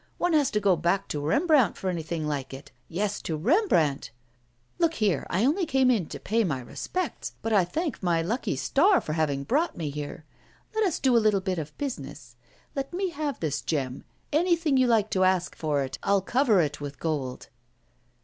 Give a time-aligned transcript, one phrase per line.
[0.17, 4.09] One has to go back to Rembrandt for anything like it; yes, to Rembrandt!
[4.79, 8.55] Look here, I only came in to pay my respects, but I thank my lucky
[8.55, 10.25] star for having brought me here.
[10.73, 12.35] Let us do a little bit of business.
[12.75, 14.03] Let me have this gem.
[14.33, 17.49] Anything you like to ask for it I'll cover it with gold.